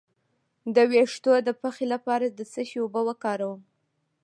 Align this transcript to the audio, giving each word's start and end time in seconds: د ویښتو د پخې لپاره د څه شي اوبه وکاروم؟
د 0.75 0.77
ویښتو 0.91 1.33
د 1.47 1.49
پخې 1.61 1.85
لپاره 1.93 2.25
د 2.29 2.39
څه 2.51 2.61
شي 2.69 2.77
اوبه 2.83 3.01
وکاروم؟ 3.09 3.61